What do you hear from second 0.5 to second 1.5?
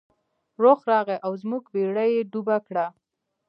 رخ راغی او